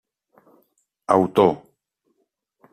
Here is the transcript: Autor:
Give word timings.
Autor: 1.15 1.51